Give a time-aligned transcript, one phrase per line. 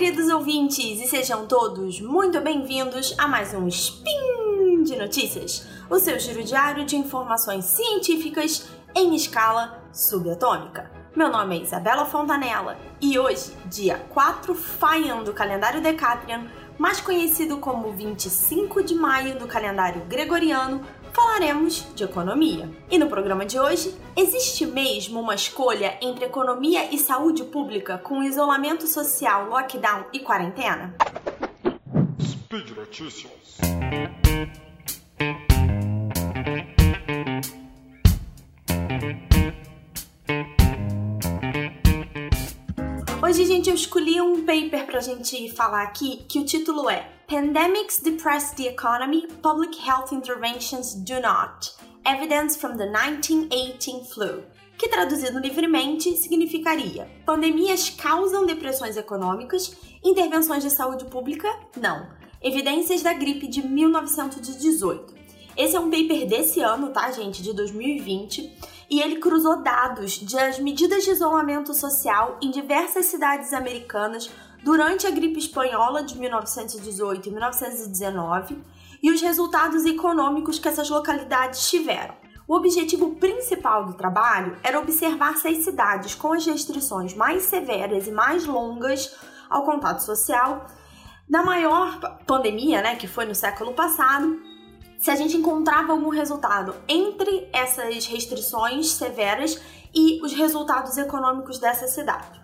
[0.00, 6.18] queridos ouvintes, e sejam todos muito bem-vindos a mais um Spin de Notícias, o seu
[6.18, 10.90] giro diário de informações científicas em escala subatômica.
[11.14, 16.46] Meu nome é Isabela Fontanella e hoje, dia 4 Faian do calendário Decatrian,
[16.78, 20.80] mais conhecido como 25 de maio do calendário gregoriano,
[21.12, 22.68] falaremos de economia.
[22.90, 28.22] E no programa de hoje, existe mesmo uma escolha entre economia e saúde pública com
[28.22, 30.94] isolamento social, lockdown e quarentena?
[32.20, 33.58] Speed Notícias.
[43.22, 48.02] Hoje, gente, eu escolhi um paper pra gente falar aqui que o título é Pandemics
[48.02, 51.72] Depress the Economy, Public Health Interventions Do Not.
[52.04, 54.42] Evidence from the 1918 Flu.
[54.76, 61.48] Que traduzido livremente significaria: pandemias causam depressões econômicas, intervenções de saúde pública?
[61.76, 62.04] Não.
[62.42, 65.14] Evidências da gripe de 1918.
[65.56, 68.58] Esse é um paper desse ano, tá, gente, de 2020
[68.90, 74.28] e ele cruzou dados das medidas de isolamento social em diversas cidades americanas
[74.62, 78.64] durante a gripe espanhola de 1918 e 1919
[79.02, 82.14] e os resultados econômicos que essas localidades tiveram.
[82.46, 88.06] O objetivo principal do trabalho era observar se as cidades com as restrições mais severas
[88.06, 89.14] e mais longas
[89.48, 90.66] ao contato social,
[91.28, 94.40] na maior pandemia, né, que foi no século passado,
[94.98, 99.60] se a gente encontrava algum resultado entre essas restrições severas
[99.94, 102.39] e os resultados econômicos dessa cidade.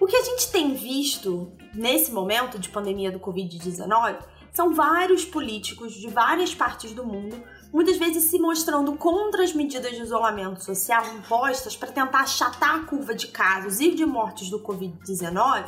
[0.00, 4.16] O que a gente tem visto nesse momento de pandemia do Covid-19
[4.52, 7.40] são vários políticos de várias partes do mundo,
[7.72, 12.84] muitas vezes se mostrando contra as medidas de isolamento social impostas para tentar achatar a
[12.84, 15.66] curva de casos e de mortes do Covid-19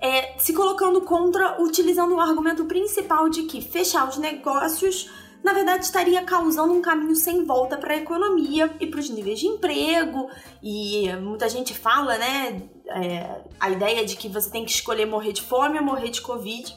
[0.00, 5.10] é, se colocando contra, utilizando o argumento principal de que fechar os negócios
[5.42, 9.38] na verdade estaria causando um caminho sem volta para a economia e para os níveis
[9.38, 10.28] de emprego.
[10.62, 15.32] E muita gente fala, né, é, a ideia de que você tem que escolher morrer
[15.32, 16.74] de fome ou morrer de Covid.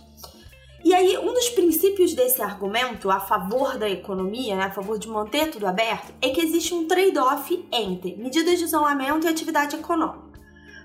[0.84, 5.09] E aí, um dos princípios desse argumento a favor da economia, né, a favor de
[5.09, 10.40] manter tudo aberto, é que existe um trade-off entre medidas de isolamento e atividade econômica.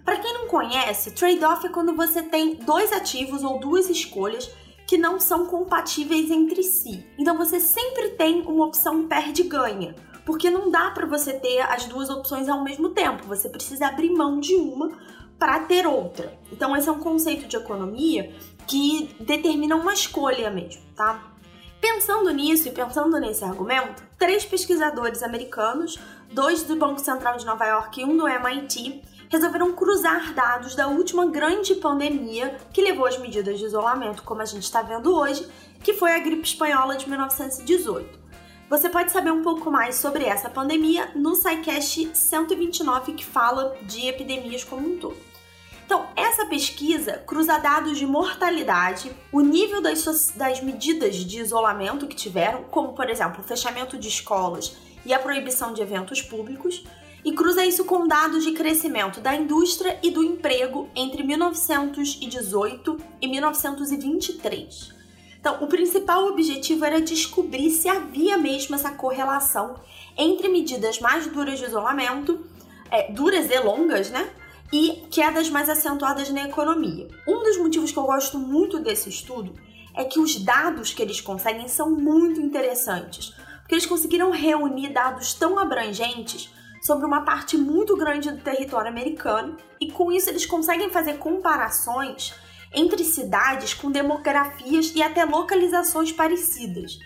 [0.04, 4.50] Para quem não conhece, trade-off é quando você tem dois ativos ou duas escolhas
[4.86, 7.06] que não são compatíveis entre si.
[7.18, 12.08] Então você sempre tem uma opção perde-ganha, porque não dá para você ter as duas
[12.10, 13.26] opções ao mesmo tempo.
[13.26, 14.92] Você precisa abrir mão de uma
[15.38, 16.38] para ter outra.
[16.50, 18.34] Então esse é um conceito de economia
[18.66, 21.32] que determina uma escolha mesmo, tá?
[21.80, 25.98] Pensando nisso e pensando nesse argumento, três pesquisadores americanos,
[26.32, 30.88] dois do Banco Central de Nova York e um do MIT, resolveram cruzar dados da
[30.88, 35.46] última grande pandemia que levou às medidas de isolamento, como a gente está vendo hoje,
[35.82, 38.23] que foi a gripe espanhola de 1918.
[38.68, 44.06] Você pode saber um pouco mais sobre essa pandemia no SciCast 129, que fala de
[44.06, 45.16] epidemias como um todo.
[45.84, 52.16] Então, essa pesquisa cruza dados de mortalidade, o nível das, das medidas de isolamento que
[52.16, 56.82] tiveram, como, por exemplo, o fechamento de escolas e a proibição de eventos públicos,
[57.22, 63.28] e cruza isso com dados de crescimento da indústria e do emprego entre 1918 e
[63.28, 64.93] 1923.
[65.44, 69.74] Então, o principal objetivo era descobrir se havia mesmo essa correlação
[70.16, 72.46] entre medidas mais duras de isolamento,
[72.90, 74.26] é, duras e longas, né?
[74.72, 77.08] E quedas mais acentuadas na economia.
[77.28, 79.54] Um dos motivos que eu gosto muito desse estudo
[79.94, 85.34] é que os dados que eles conseguem são muito interessantes, porque eles conseguiram reunir dados
[85.34, 86.48] tão abrangentes
[86.80, 92.32] sobre uma parte muito grande do território americano e com isso eles conseguem fazer comparações
[92.74, 96.98] entre cidades com demografias e até localizações parecidas.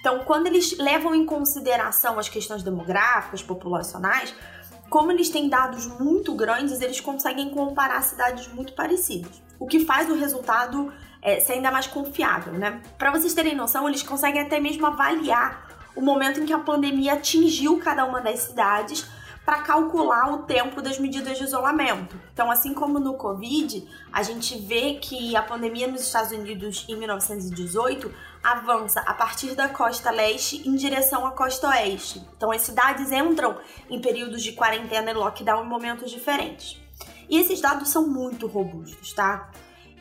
[0.00, 4.34] Então, quando eles levam em consideração as questões demográficas, populacionais,
[4.90, 10.10] como eles têm dados muito grandes, eles conseguem comparar cidades muito parecidas, o que faz
[10.10, 10.92] o resultado
[11.22, 12.82] é, ser ainda mais confiável, né?
[12.98, 17.14] Para vocês terem noção, eles conseguem até mesmo avaliar o momento em que a pandemia
[17.14, 19.06] atingiu cada uma das cidades
[19.44, 22.18] para calcular o tempo das medidas de isolamento.
[22.32, 26.96] Então, assim como no Covid, a gente vê que a pandemia nos Estados Unidos em
[26.96, 28.10] 1918
[28.42, 32.26] avança a partir da costa leste em direção à costa oeste.
[32.36, 33.58] Então, as cidades entram
[33.90, 36.80] em períodos de quarentena e lockdown em momentos diferentes.
[37.28, 39.50] E esses dados são muito robustos, tá?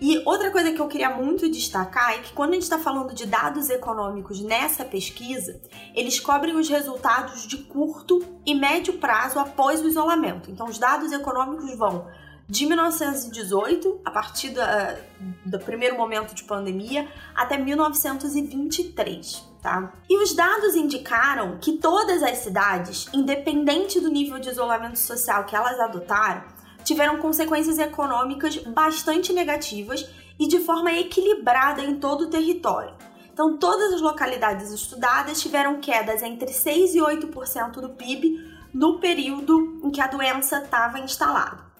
[0.03, 3.13] E outra coisa que eu queria muito destacar é que quando a gente está falando
[3.13, 5.61] de dados econômicos nessa pesquisa,
[5.95, 10.51] eles cobrem os resultados de curto e médio prazo após o isolamento.
[10.51, 12.05] Então, os dados econômicos vão
[12.49, 14.97] de 1918, a partir da,
[15.45, 19.53] do primeiro momento de pandemia, até 1923.
[19.61, 19.93] Tá?
[20.09, 25.55] E os dados indicaram que todas as cidades, independente do nível de isolamento social que
[25.55, 26.43] elas adotaram,
[26.83, 30.07] tiveram consequências econômicas bastante negativas
[30.39, 32.93] e de forma equilibrada em todo o território.
[33.31, 39.81] Então, todas as localidades estudadas tiveram quedas entre 6 e 8% do PIB no período
[39.83, 41.73] em que a doença estava instalada.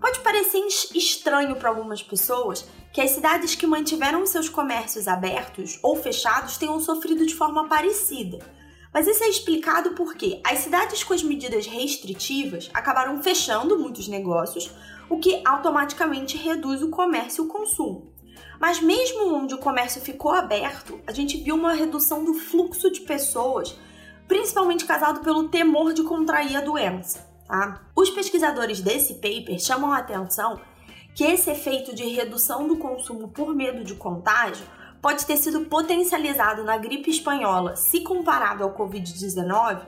[0.00, 5.94] Pode parecer estranho para algumas pessoas que as cidades que mantiveram seus comércios abertos ou
[5.94, 8.38] fechados tenham sofrido de forma parecida.
[8.92, 14.70] Mas isso é explicado porque as cidades com as medidas restritivas acabaram fechando muitos negócios,
[15.08, 18.12] o que automaticamente reduz o comércio e o consumo.
[18.58, 23.00] Mas mesmo onde o comércio ficou aberto, a gente viu uma redução do fluxo de
[23.00, 23.76] pessoas,
[24.28, 27.26] principalmente causado pelo temor de contrair a doença.
[27.46, 27.80] Tá?
[27.96, 30.60] Os pesquisadores desse paper chamam a atenção
[31.14, 34.64] que esse efeito de redução do consumo por medo de contágio
[35.00, 39.80] pode ter sido potencializado na gripe espanhola se comparado ao Covid-19,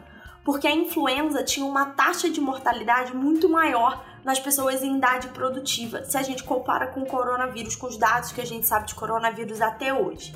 [0.44, 6.04] porque a influenza tinha uma taxa de mortalidade muito maior nas pessoas em idade produtiva,
[6.04, 8.94] se a gente compara com o coronavírus, com os dados que a gente sabe de
[8.94, 10.34] coronavírus até hoje.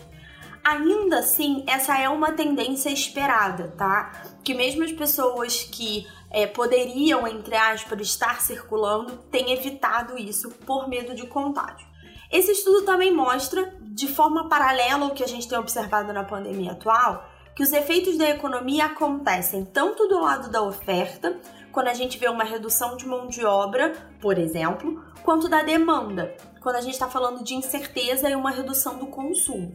[0.64, 4.25] Ainda assim, essa é uma tendência esperada, tá?
[4.43, 10.88] Que mesmo as pessoas que é, poderiam, entre aspas, estar circulando, têm evitado isso por
[10.88, 11.87] medo de contágio.
[12.32, 16.72] Esse estudo também mostra, de forma paralela ao que a gente tem observado na pandemia
[16.72, 21.40] atual, que os efeitos da economia acontecem tanto do lado da oferta,
[21.72, 26.37] quando a gente vê uma redução de mão de obra, por exemplo, quanto da demanda,
[26.60, 29.75] quando a gente está falando de incerteza e uma redução do consumo.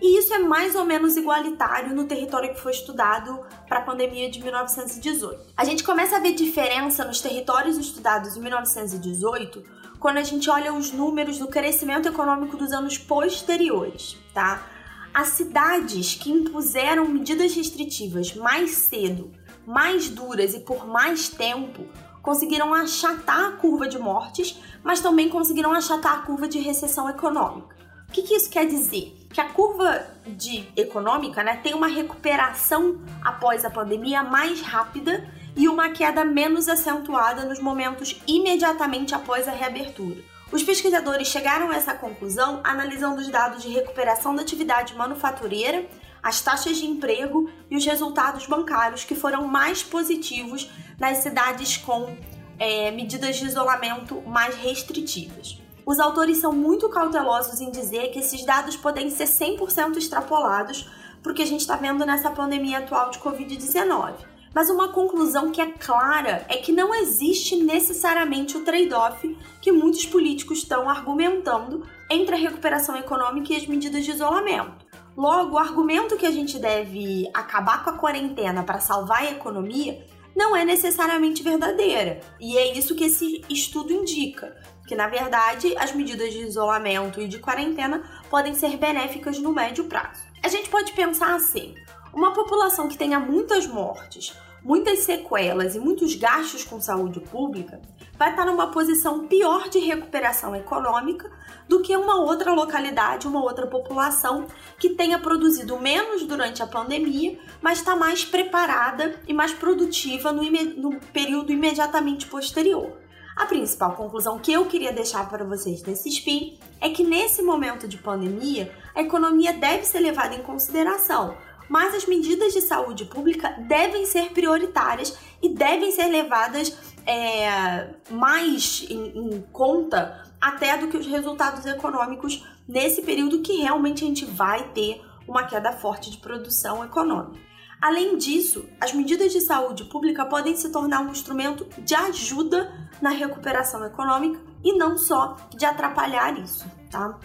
[0.00, 4.30] E isso é mais ou menos igualitário no território que foi estudado para a pandemia
[4.30, 5.52] de 1918.
[5.56, 9.64] A gente começa a ver diferença nos territórios estudados em 1918
[9.98, 14.64] quando a gente olha os números do crescimento econômico dos anos posteriores, tá?
[15.12, 19.32] As cidades que impuseram medidas restritivas mais cedo,
[19.66, 21.84] mais duras e por mais tempo
[22.22, 27.74] conseguiram achatar a curva de mortes, mas também conseguiram achatar a curva de recessão econômica.
[28.08, 29.14] O que, que isso quer dizer?
[29.30, 35.68] Que a curva de econômica né, tem uma recuperação após a pandemia mais rápida e
[35.68, 40.22] uma queda menos acentuada nos momentos imediatamente após a reabertura.
[40.50, 45.86] Os pesquisadores chegaram a essa conclusão analisando os dados de recuperação da atividade manufatureira,
[46.22, 52.16] as taxas de emprego e os resultados bancários que foram mais positivos nas cidades com
[52.58, 55.67] é, medidas de isolamento mais restritivas.
[55.88, 60.86] Os autores são muito cautelosos em dizer que esses dados podem ser 100% extrapolados
[61.22, 64.16] para o que a gente está vendo nessa pandemia atual de Covid-19.
[64.54, 70.04] Mas uma conclusão que é clara é que não existe necessariamente o trade-off que muitos
[70.04, 74.84] políticos estão argumentando entre a recuperação econômica e as medidas de isolamento.
[75.16, 80.06] Logo, o argumento que a gente deve acabar com a quarentena para salvar a economia
[80.36, 82.20] não é necessariamente verdadeira.
[82.38, 84.54] E é isso que esse estudo indica
[84.88, 89.84] que na verdade as medidas de isolamento e de quarentena podem ser benéficas no médio
[89.84, 90.22] prazo.
[90.42, 91.74] A gente pode pensar assim:
[92.12, 94.34] uma população que tenha muitas mortes,
[94.64, 97.80] muitas sequelas e muitos gastos com saúde pública
[98.16, 101.30] vai estar numa posição pior de recuperação econômica
[101.68, 104.46] do que uma outra localidade, uma outra população
[104.78, 110.42] que tenha produzido menos durante a pandemia, mas está mais preparada e mais produtiva no,
[110.42, 113.07] no período imediatamente posterior.
[113.38, 117.86] A principal conclusão que eu queria deixar para vocês desse spin é que nesse momento
[117.86, 121.36] de pandemia, a economia deve ser levada em consideração,
[121.68, 126.76] mas as medidas de saúde pública devem ser prioritárias e devem ser levadas
[127.06, 134.02] é, mais em, em conta até do que os resultados econômicos nesse período que realmente
[134.02, 137.47] a gente vai ter uma queda forte de produção econômica.
[137.80, 143.10] Além disso, as medidas de saúde pública podem se tornar um instrumento de ajuda na
[143.10, 147.18] recuperação econômica e não só de atrapalhar isso, tá?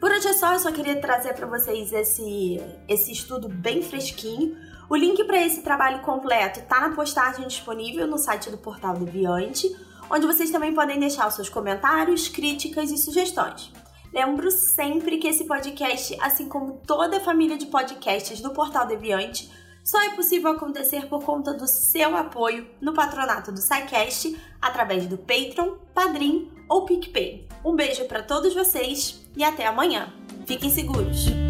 [0.00, 4.56] Por hoje é só, eu só queria trazer para vocês esse, esse estudo bem fresquinho.
[4.88, 9.70] O link para esse trabalho completo está na postagem disponível no site do Portal Deviante,
[10.10, 13.70] onde vocês também podem deixar os seus comentários, críticas e sugestões.
[14.12, 19.50] Lembro sempre que esse podcast, assim como toda a família de podcasts do Portal Deviante,
[19.90, 25.18] só é possível acontecer por conta do seu apoio no patronato do SciCast através do
[25.18, 27.48] Patreon, Padrim ou PicPay.
[27.64, 30.12] Um beijo para todos vocês e até amanhã.
[30.46, 31.49] Fiquem seguros!